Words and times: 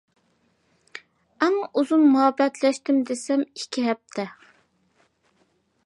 ئەڭ 1.47 1.57
ئۇزۇن 1.81 2.07
مۇھەببەتلەشتىم 2.15 3.05
دېسەم 3.11 3.45
ئىككى 3.51 3.85
ھەپتە. 3.91 4.27